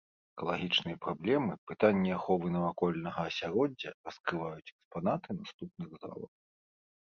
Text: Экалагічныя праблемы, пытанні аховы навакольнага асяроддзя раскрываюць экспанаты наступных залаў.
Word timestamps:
Экалагічныя 0.35 0.97
праблемы, 1.05 1.53
пытанні 1.71 2.15
аховы 2.15 2.47
навакольнага 2.55 3.21
асяроддзя 3.33 3.89
раскрываюць 4.09 4.71
экспанаты 4.73 5.29
наступных 5.43 5.89
залаў. 6.01 6.27